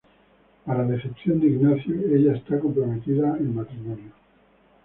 Para 0.65 0.83
decepción 0.83 1.39
de 1.39 1.45
Ignacio, 1.49 1.93
ella 1.93 2.33
está 2.33 2.59
comprometida 2.59 3.37
en 3.37 3.53
matrimonio. 3.53 4.11